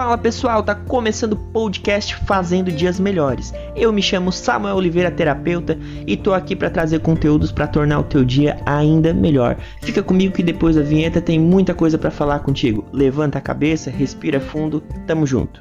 [0.00, 3.52] Fala pessoal, tá começando o podcast Fazendo Dias Melhores.
[3.76, 8.04] Eu me chamo Samuel Oliveira, terapeuta, e tô aqui para trazer conteúdos para tornar o
[8.04, 9.58] teu dia ainda melhor.
[9.82, 12.82] Fica comigo que depois da vinheta tem muita coisa para falar contigo.
[12.94, 15.60] Levanta a cabeça, respira fundo, tamo junto.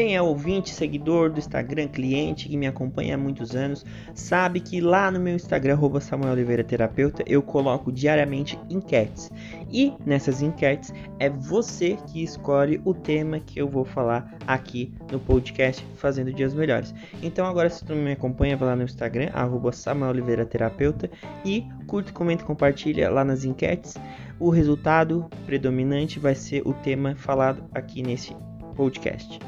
[0.00, 3.84] Quem é ouvinte, seguidor do Instagram, cliente que me acompanha há muitos anos,
[4.14, 9.30] sabe que lá no meu Instagram, Samuel Oliveira Terapeuta, eu coloco diariamente enquetes.
[9.70, 15.20] E nessas enquetes é você que escolhe o tema que eu vou falar aqui no
[15.20, 16.94] podcast Fazendo Dias Melhores.
[17.22, 19.28] Então agora se tu me acompanha, vai lá no Instagram,
[19.74, 21.10] Samuel Oliveira Terapeuta
[21.44, 23.98] e curte, comenta compartilha lá nas enquetes.
[24.38, 28.34] O resultado predominante vai ser o tema falado aqui nesse
[28.74, 29.38] podcast.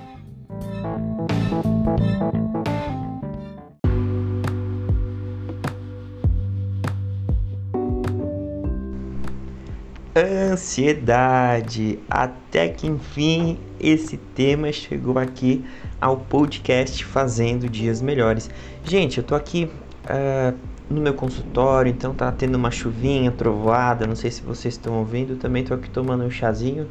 [10.15, 11.99] Ansiedade.
[12.09, 15.65] Até que enfim esse tema chegou aqui
[16.01, 18.51] ao podcast Fazendo Dias Melhores.
[18.85, 19.71] Gente, eu tô aqui
[20.05, 20.57] uh,
[20.91, 24.07] no meu consultório, então tá tendo uma chuvinha, trovoada.
[24.07, 25.37] Não sei se vocês estão ouvindo.
[25.37, 26.87] Também tô aqui tomando um chazinho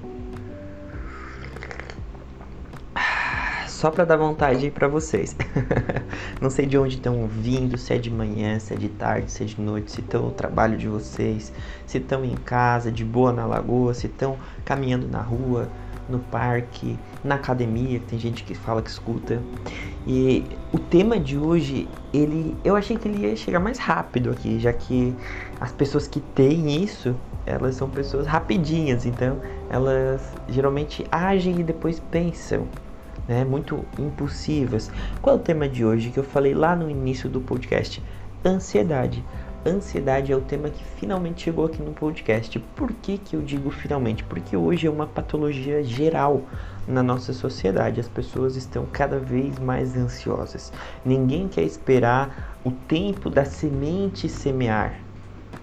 [3.81, 5.35] só para dar vontade para vocês.
[6.39, 9.41] não sei de onde estão vindo, se é de manhã, se é de tarde, se
[9.41, 11.51] é de noite, se estão no trabalho de vocês,
[11.87, 15.67] se estão em casa, de boa na lagoa, se estão caminhando na rua,
[16.07, 19.41] no parque, na academia, tem gente que fala que escuta.
[20.05, 24.59] E o tema de hoje, ele, eu achei que ele ia chegar mais rápido aqui,
[24.59, 25.15] já que
[25.59, 27.15] as pessoas que têm isso,
[27.47, 29.39] elas são pessoas rapidinhas, então
[29.71, 32.67] elas geralmente agem e depois pensam
[33.27, 34.91] né, muito impulsivas.
[35.21, 38.03] Qual é o tema de hoje que eu falei lá no início do podcast?
[38.45, 39.23] Ansiedade.
[39.65, 42.57] Ansiedade é o tema que finalmente chegou aqui no podcast.
[42.75, 44.23] Por que, que eu digo finalmente?
[44.23, 46.41] Porque hoje é uma patologia geral
[46.87, 47.99] na nossa sociedade.
[47.99, 50.73] As pessoas estão cada vez mais ansiosas.
[51.05, 55.10] Ninguém quer esperar o tempo da semente semear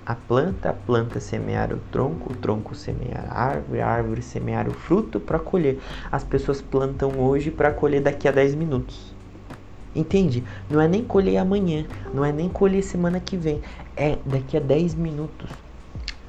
[0.08, 4.66] a planta, a planta semear o tronco, o tronco semear a árvore, a árvore semear
[4.66, 5.78] o fruto para colher.
[6.10, 9.14] As pessoas plantam hoje para colher daqui a 10 minutos.
[9.94, 10.42] Entende?
[10.70, 13.60] Não é nem colher amanhã, não é nem colher semana que vem,
[13.94, 15.50] é daqui a 10 minutos.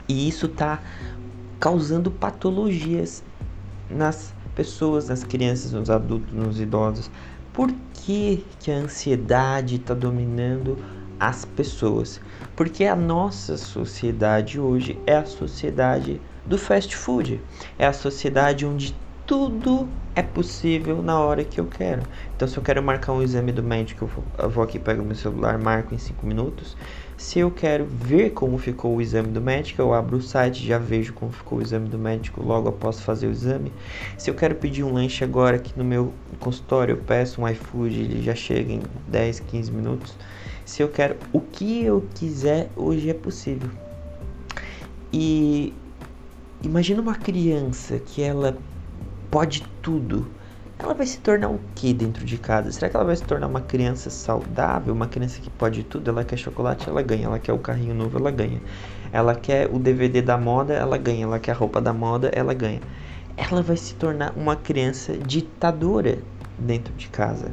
[0.10, 0.82] E isso está
[1.58, 3.24] causando patologias
[3.90, 7.10] nas pessoas, nas crianças, nos adultos, nos idosos.
[7.54, 10.78] Por que, que a ansiedade está dominando
[11.20, 12.22] as pessoas.
[12.56, 17.42] Porque a nossa sociedade hoje é a sociedade do fast food.
[17.78, 22.02] É a sociedade onde tudo é possível na hora que eu quero.
[22.36, 25.58] Então, se eu quero marcar um exame do médico, eu vou aqui, pego meu celular,
[25.58, 26.76] marco em 5 minutos.
[27.20, 30.78] Se eu quero ver como ficou o exame do médico, eu abro o site, já
[30.78, 33.74] vejo como ficou o exame do médico logo após fazer o exame.
[34.18, 38.00] Se eu quero pedir um lanche agora aqui no meu consultório, eu peço um iFood,
[38.00, 40.16] ele já chega em 10, 15 minutos.
[40.64, 43.70] Se eu quero o que eu quiser, hoje é possível.
[45.12, 45.74] E
[46.64, 48.58] imagina uma criança que ela
[49.30, 50.26] pode tudo.
[50.82, 52.72] Ela vai se tornar o que dentro de casa?
[52.72, 56.10] Será que ela vai se tornar uma criança saudável, uma criança que pode tudo?
[56.10, 57.26] Ela quer chocolate, ela ganha.
[57.26, 58.62] Ela quer o carrinho novo, ela ganha.
[59.12, 61.26] Ela quer o DVD da moda, ela ganha.
[61.26, 62.80] Ela quer a roupa da moda, ela ganha.
[63.36, 66.20] Ela vai se tornar uma criança ditadora
[66.58, 67.52] dentro de casa.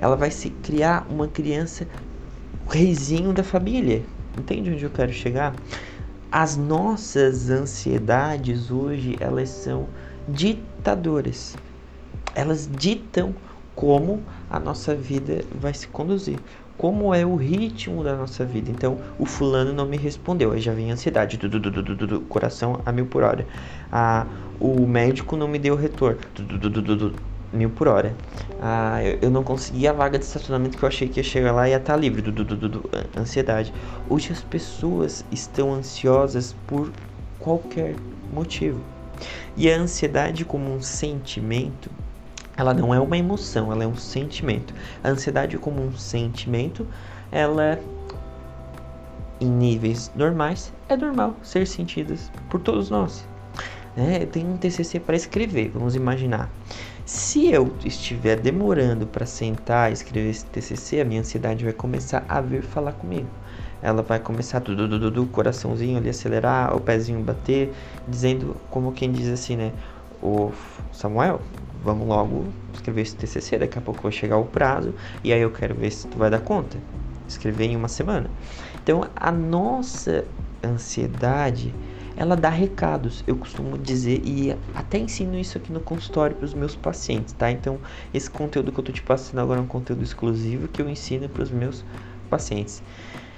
[0.00, 1.86] Ela vai se criar uma criança
[2.66, 4.02] reizinho da família.
[4.38, 5.54] Entende onde eu quero chegar?
[6.30, 9.86] As nossas ansiedades hoje, elas são
[10.26, 11.54] ditadoras.
[12.34, 13.34] Elas ditam
[13.74, 16.38] como a nossa vida vai se conduzir.
[16.76, 18.70] Como é o ritmo da nossa vida.
[18.70, 20.52] Então, o fulano não me respondeu.
[20.52, 21.36] Aí já vem a ansiedade.
[21.36, 23.46] Du, du, du, coração a mil por hora.
[23.90, 24.26] Ah,
[24.58, 26.18] o médico não me deu retorno
[27.52, 28.14] mil por hora.
[28.60, 31.52] Ah, eu, eu, não consegui a vaga de estacionamento que eu achei que ia chegar
[31.52, 32.22] lá e ia estar livre.
[33.16, 33.72] Ansiedade.
[34.08, 36.90] Hoje as pessoas estão ansiosas por
[37.38, 37.94] qualquer
[38.32, 38.80] motivo.
[39.56, 41.90] E a ansiedade como um sentimento,
[42.56, 44.74] ela não é uma emoção, ela é um sentimento.
[45.02, 46.86] A ansiedade como um sentimento,
[47.30, 47.78] ela
[49.40, 53.26] em níveis normais é normal ser sentidas por todos nós.
[53.96, 56.48] É, eu tenho um TCC para escrever, vamos imaginar.
[57.04, 62.24] Se eu estiver demorando para sentar e escrever esse TCC, a minha ansiedade vai começar
[62.28, 63.28] a vir falar comigo.
[63.82, 67.74] Ela vai começar tudo, do, do, coraçãozinho ali acelerar, o pezinho bater,
[68.06, 69.72] dizendo como quem diz assim, né?
[70.22, 70.52] O
[70.92, 71.40] Samuel,
[71.82, 75.50] vamos logo escrever esse TCC, daqui a pouco vai chegar o prazo e aí eu
[75.50, 76.78] quero ver se tu vai dar conta.
[77.26, 78.30] escrever em uma semana.
[78.82, 80.24] Então, a nossa
[80.62, 81.74] ansiedade,
[82.16, 83.24] ela dá recados.
[83.26, 87.50] Eu costumo dizer e até ensino isso aqui no consultório para os meus pacientes, tá?
[87.50, 87.78] Então,
[88.12, 91.28] esse conteúdo que eu tô te passando agora é um conteúdo exclusivo que eu ensino
[91.28, 91.84] para os meus
[92.28, 92.82] pacientes.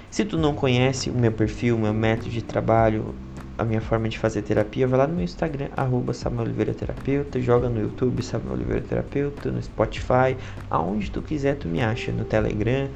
[0.09, 3.13] Se tu não conhece o meu perfil, o meu método de trabalho,
[3.57, 7.39] a minha forma de fazer terapia, vai lá no meu Instagram, arroba Samuel Oliveira Terapeuta,
[7.39, 10.35] joga no YouTube Samuel Oliveira Terapeuta, no Spotify,
[10.69, 12.89] aonde tu quiser tu me acha, no Telegram,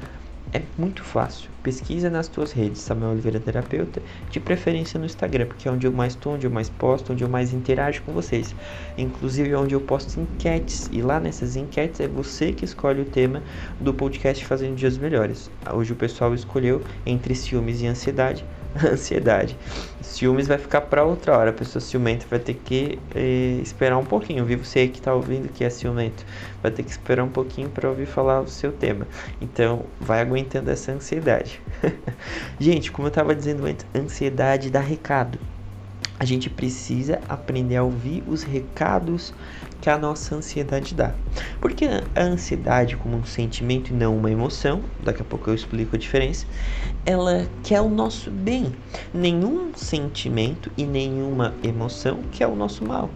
[0.52, 1.48] é muito fácil.
[1.62, 5.92] Pesquisa nas tuas redes, Samuel Oliveira Terapeuta, de preferência no Instagram, porque é onde eu
[5.92, 8.54] mais estou, onde eu mais posto, onde eu mais interajo com vocês.
[8.98, 13.04] Inclusive é onde eu posto enquetes, e lá nessas enquetes é você que escolhe o
[13.04, 13.42] tema
[13.78, 15.50] do podcast Fazendo Dias Melhores.
[15.72, 18.44] Hoje o pessoal escolheu entre ciúmes e ansiedade
[18.92, 19.56] ansiedade.
[20.00, 21.50] Ciúmes vai ficar para outra hora.
[21.50, 24.44] A pessoa ciumenta vai ter que eh, esperar um pouquinho.
[24.44, 26.24] Viu você que está ouvindo que é ciumento,
[26.62, 29.06] vai ter que esperar um pouquinho para ouvir falar o seu tema.
[29.40, 31.60] Então, vai aguentando essa ansiedade.
[32.58, 35.38] Gente, como eu estava dizendo antes, ansiedade dá recado.
[36.20, 39.32] A gente precisa aprender a ouvir os recados
[39.80, 41.14] que a nossa ansiedade dá.
[41.62, 45.96] Porque a ansiedade, como um sentimento e não uma emoção, daqui a pouco eu explico
[45.96, 46.44] a diferença,
[47.06, 48.70] ela quer o nosso bem.
[49.14, 53.08] Nenhum sentimento e nenhuma emoção quer o nosso mal.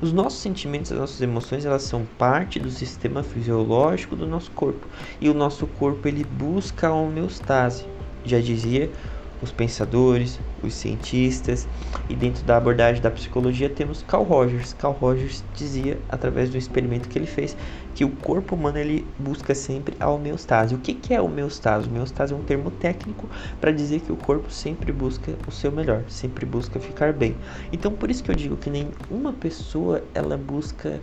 [0.00, 4.86] Os nossos sentimentos, as nossas emoções, elas são parte do sistema fisiológico do nosso corpo.
[5.20, 7.84] E o nosso corpo ele busca a homeostase.
[8.24, 8.92] Já dizia
[9.40, 11.68] os pensadores, os cientistas,
[12.08, 14.72] e dentro da abordagem da psicologia temos Carl Rogers.
[14.72, 17.56] Carl Rogers dizia, através do experimento que ele fez,
[17.94, 20.74] que o corpo humano ele busca sempre a homeostase.
[20.74, 21.88] O que, que é homeostase?
[21.88, 23.28] Homeostase é um termo técnico
[23.60, 27.36] para dizer que o corpo sempre busca o seu melhor, sempre busca ficar bem.
[27.72, 31.00] Então, por isso que eu digo que nenhuma pessoa ela busca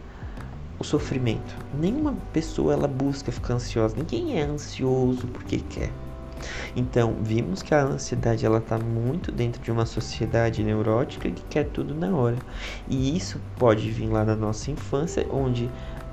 [0.80, 1.56] o sofrimento.
[1.80, 3.96] Nenhuma pessoa ela busca ficar ansiosa.
[3.96, 5.92] Ninguém é ansioso porque quer.
[6.76, 11.66] Então, vimos que a ansiedade ela está muito dentro de uma sociedade neurótica que quer
[11.66, 12.38] tudo na hora.
[12.88, 15.70] E isso pode vir lá da nossa infância, onde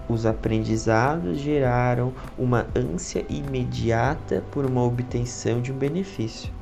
[0.08, 6.52] os aprendizados geraram uma ânsia imediata por uma obtenção de um benefício.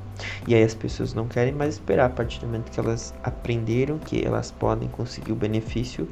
[0.47, 3.99] E aí as pessoas não querem mais esperar a partir do momento que elas aprenderam
[3.99, 6.09] que elas podem conseguir o benefício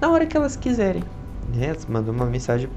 [0.00, 1.02] na hora que elas quiserem.
[1.54, 1.68] Né?
[1.68, 2.68] Elas mandam uma mensagem,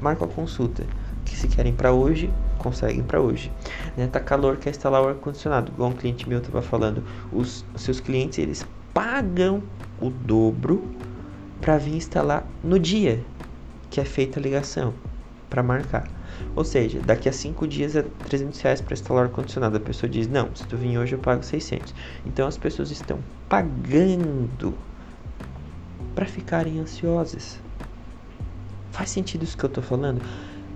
[0.00, 0.84] marca a consulta
[1.24, 3.50] que se querem para hoje, conseguem para hoje.
[3.96, 4.06] Né?
[4.06, 5.72] Tá calor, quer instalar o ar-condicionado.
[5.72, 7.02] Igual um cliente meu estava falando,
[7.32, 9.62] os, seus clientes eles pagam
[10.00, 10.84] o dobro
[11.60, 13.24] para vir instalar no dia
[13.90, 14.92] que é feita a ligação,
[15.48, 16.08] para marcar.
[16.54, 19.76] Ou seja, daqui a 5 dias é 300 reais para instalar o ar-condicionado.
[19.76, 21.94] A pessoa diz, não, se tu vir hoje eu pago 600.
[22.26, 23.18] Então as pessoas estão
[23.48, 24.74] pagando
[26.14, 27.58] para ficarem ansiosas.
[28.90, 30.20] Faz sentido isso que eu estou falando?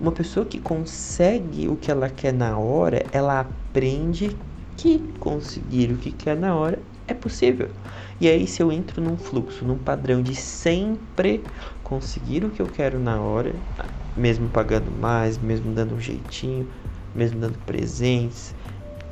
[0.03, 4.37] Uma pessoa que consegue o que ela quer na hora, ela aprende
[4.75, 7.69] que conseguir o que quer na hora é possível.
[8.19, 11.45] E aí, se eu entro num fluxo, num padrão de sempre
[11.81, 13.55] conseguir o que eu quero na hora,
[14.13, 16.67] mesmo pagando mais, mesmo dando um jeitinho,
[17.15, 18.53] mesmo dando presentes,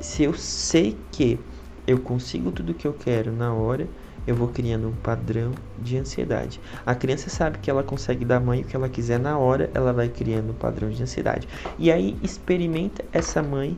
[0.02, 1.40] se eu sei que
[1.88, 3.88] eu consigo tudo o que eu quero na hora,
[4.26, 6.60] eu vou criando um padrão de ansiedade.
[6.86, 9.92] A criança sabe que ela consegue dar mãe o que ela quiser na hora, ela
[9.92, 11.48] vai criando um padrão de ansiedade.
[11.78, 13.78] E aí experimenta essa mãe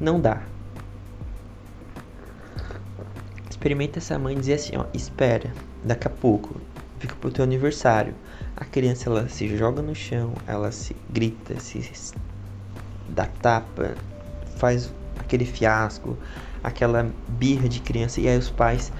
[0.00, 0.42] não dá.
[3.48, 6.60] Experimenta essa mãe dizer assim, ó, espera, daqui a pouco,
[6.98, 8.14] fica pro teu aniversário.
[8.56, 12.12] A criança ela se joga no chão, ela se grita, se
[13.08, 13.94] dá tapa,
[14.56, 16.16] faz aquele fiasco,
[16.62, 18.92] aquela birra de criança e aí os pais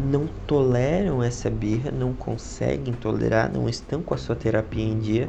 [0.00, 5.28] não toleram essa birra, não conseguem tolerar, não estão com a sua terapia em dia,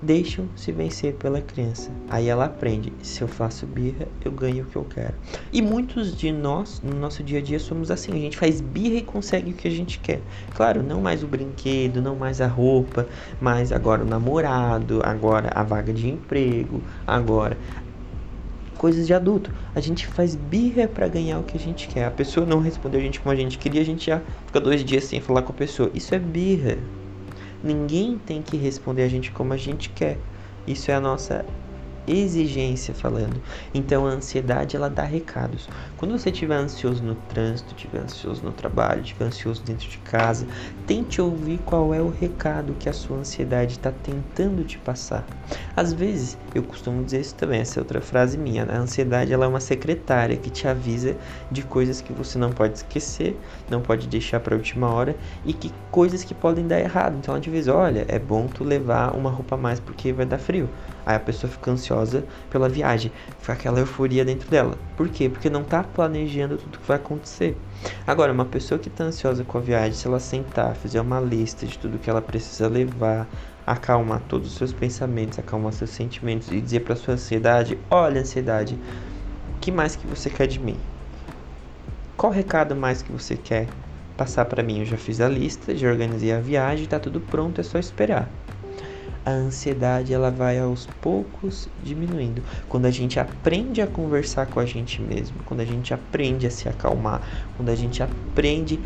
[0.00, 1.90] deixam se vencer pela criança.
[2.08, 5.14] Aí ela aprende: se eu faço birra, eu ganho o que eu quero.
[5.52, 8.96] E muitos de nós, no nosso dia a dia, somos assim: a gente faz birra
[8.96, 10.20] e consegue o que a gente quer.
[10.54, 13.06] Claro, não mais o brinquedo, não mais a roupa,
[13.40, 17.56] mas agora o namorado, agora a vaga de emprego, agora
[18.76, 19.50] coisas de adulto.
[19.74, 22.04] A gente faz birra para ganhar o que a gente quer.
[22.04, 24.84] A pessoa não respondeu a gente como a gente queria, a gente já fica dois
[24.84, 25.90] dias sem falar com a pessoa.
[25.94, 26.78] Isso é birra.
[27.62, 30.18] Ninguém tem que responder a gente como a gente quer.
[30.66, 31.44] Isso é a nossa
[32.06, 33.40] exigência falando.
[33.74, 35.68] Então a ansiedade ela dá recados.
[35.96, 40.46] Quando você estiver ansioso no trânsito, estiver ansioso no trabalho, estiver ansioso dentro de casa,
[40.86, 45.26] tente ouvir qual é o recado que a sua ansiedade está tentando te passar.
[45.74, 48.64] Às vezes, eu costumo dizer isso também, essa é outra frase minha.
[48.64, 48.74] Né?
[48.74, 51.16] A ansiedade ela é uma secretária que te avisa
[51.50, 55.52] de coisas que você não pode esquecer, não pode deixar para a última hora e
[55.52, 57.16] que coisas que podem dar errado.
[57.18, 60.26] Então, ela te avisa, olha, é bom tu levar uma roupa a mais porque vai
[60.26, 60.68] dar frio.
[61.04, 61.95] Aí a pessoa fica ansiosa
[62.50, 64.76] pela viagem, fica aquela euforia dentro dela.
[64.96, 65.28] Por quê?
[65.28, 67.56] Porque não tá planejando tudo que vai acontecer.
[68.06, 71.66] Agora, uma pessoa que tá ansiosa com a viagem, se ela sentar, fizer uma lista
[71.66, 73.28] de tudo que ela precisa levar,
[73.66, 78.78] acalmar todos os seus pensamentos, acalmar seus sentimentos e dizer para sua ansiedade: "Olha, ansiedade,
[79.56, 80.76] o que mais que você quer de mim?
[82.16, 83.68] Qual recado mais que você quer
[84.16, 84.80] passar para mim?
[84.80, 88.30] Eu já fiz a lista, já organizei a viagem, tá tudo pronto, é só esperar."
[89.26, 92.44] A ansiedade ela vai aos poucos diminuindo.
[92.68, 96.50] Quando a gente aprende a conversar com a gente mesmo, quando a gente aprende a
[96.50, 97.20] se acalmar,
[97.56, 98.78] quando a gente aprende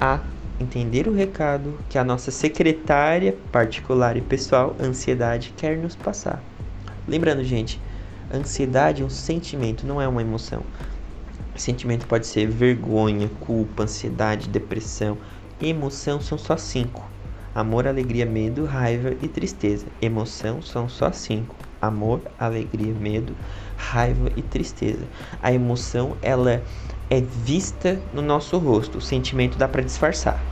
[0.00, 0.20] a
[0.60, 6.40] entender o recado que a nossa secretária particular e pessoal, ansiedade, quer nos passar.
[7.06, 7.80] Lembrando, gente,
[8.32, 10.62] ansiedade é um sentimento, não é uma emoção.
[11.56, 15.18] Sentimento pode ser vergonha, culpa, ansiedade, depressão.
[15.60, 17.17] Emoção são só cinco.
[17.54, 19.86] Amor, alegria, medo, raiva e tristeza.
[20.00, 23.36] Emoção são só cinco: amor, alegria, medo,
[23.76, 25.08] raiva e tristeza.
[25.40, 26.62] A emoção ela
[27.10, 28.98] é vista no nosso rosto.
[28.98, 30.46] O sentimento dá para disfarçar.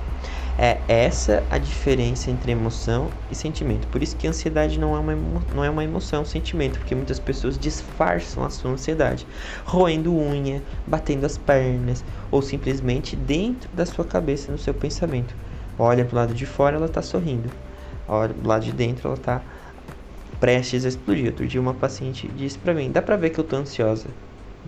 [0.58, 3.86] É essa a diferença entre emoção e sentimento.
[3.88, 6.78] Por isso que a ansiedade não é uma, não é uma emoção, é um sentimento,
[6.78, 9.26] porque muitas pessoas disfarçam a sua ansiedade,
[9.66, 15.36] roendo unha, batendo as pernas ou simplesmente dentro da sua cabeça, no seu pensamento
[15.78, 17.50] olha para o lado de fora, ela está sorrindo.
[18.08, 19.42] Olha do lado de dentro, ela está
[20.40, 21.26] prestes a explodir.
[21.26, 24.08] Outro dia uma paciente disse para mim, dá para ver que eu tô ansiosa.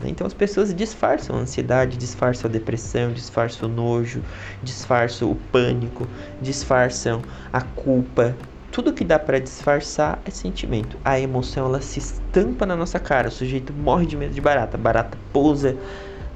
[0.00, 0.08] Né?
[0.08, 4.22] Então as pessoas disfarçam a ansiedade, disfarçam a depressão, disfarçam o nojo,
[4.62, 6.06] disfarçam o pânico,
[6.40, 7.22] disfarçam
[7.52, 8.34] a culpa.
[8.70, 10.96] Tudo que dá para disfarçar é sentimento.
[11.04, 13.28] A emoção ela se estampa na nossa cara.
[13.28, 14.76] O sujeito morre de medo de barata.
[14.76, 15.76] A barata pousa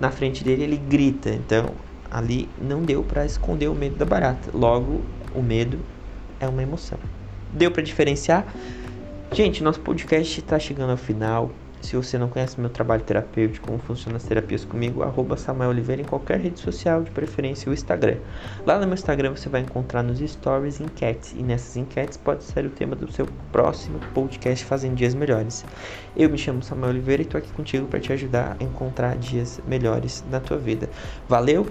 [0.00, 1.31] na frente dele, ele grita.
[1.31, 1.67] Então
[2.12, 4.50] ali não deu para esconder o medo da barata.
[4.52, 5.00] Logo,
[5.35, 5.78] o medo
[6.38, 6.99] é uma emoção.
[7.52, 8.47] Deu para diferenciar?
[9.33, 11.50] Gente, nosso podcast está chegando ao final.
[11.81, 16.00] Se você não conhece meu trabalho terapêutico, como funciona as terapias comigo, arroba Samuel Oliveira
[16.00, 18.19] em qualquer rede social, de preferência o Instagram.
[18.64, 22.64] Lá no meu Instagram você vai encontrar nos stories enquetes, e nessas enquetes pode ser
[22.64, 25.64] o tema do seu próximo podcast Fazendo Dias Melhores.
[26.16, 29.61] Eu me chamo Samuel Oliveira e estou aqui contigo para te ajudar a encontrar dias
[29.66, 30.88] melhores na tua vida.
[31.28, 31.66] Valeu!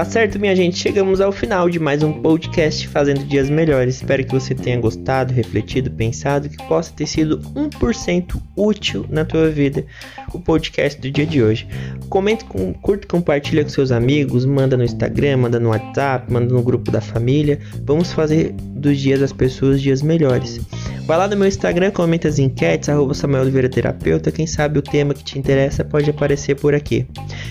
[0.00, 0.78] Tá certo, minha gente?
[0.78, 3.96] Chegamos ao final de mais um podcast Fazendo Dias Melhores.
[3.96, 9.50] Espero que você tenha gostado, refletido, pensado, que possa ter sido 1% útil na tua
[9.50, 9.84] vida
[10.32, 11.68] o podcast do dia de hoje.
[12.08, 16.62] Comente, com, curta, compartilha com seus amigos, manda no Instagram, manda no WhatsApp, manda no
[16.62, 17.58] grupo da família.
[17.84, 20.58] Vamos fazer dos dias das pessoas dias melhores.
[21.06, 24.30] Vai lá no meu Instagram, comenta as enquetes, arroba Samuel Oliveira Terapeuta.
[24.30, 27.06] Quem sabe o tema que te interessa pode aparecer por aqui.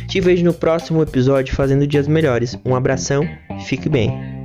[0.07, 2.57] Te vejo no próximo episódio fazendo dias melhores.
[2.65, 3.27] Um abração,
[3.65, 4.38] fique bem.